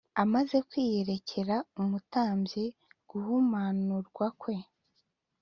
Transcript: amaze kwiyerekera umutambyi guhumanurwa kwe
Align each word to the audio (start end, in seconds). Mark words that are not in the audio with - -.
amaze 0.23 0.57
kwiyerekera 0.69 1.55
umutambyi 1.81 2.65
guhumanurwa 3.09 4.25
kwe 4.41 4.55